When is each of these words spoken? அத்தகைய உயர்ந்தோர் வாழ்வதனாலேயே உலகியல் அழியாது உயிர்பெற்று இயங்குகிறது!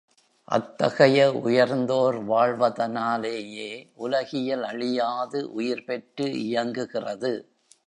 அத்தகைய 0.47 1.17
உயர்ந்தோர் 1.41 2.17
வாழ்வதனாலேயே 2.23 3.69
உலகியல் 3.97 4.63
அழியாது 4.63 5.41
உயிர்பெற்று 5.55 6.27
இயங்குகிறது! 6.41 7.33